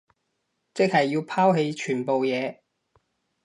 [0.73, 2.61] 即係要拋棄全部嘢